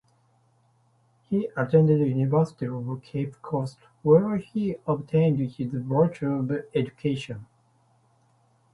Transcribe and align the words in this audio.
He 1.29 1.47
attended 1.55 1.99
University 1.99 2.65
of 2.65 3.03
Cape 3.03 3.39
Coast 3.43 3.77
where 4.01 4.37
he 4.37 4.77
obtained 4.87 5.37
his 5.39 5.59
Bachelor 5.73 6.37
of 6.37 6.51
Education. 6.73 7.45